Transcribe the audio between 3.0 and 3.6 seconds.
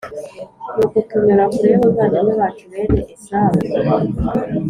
esawu+